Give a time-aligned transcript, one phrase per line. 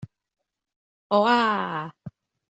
[1.09, 1.93] 啊呀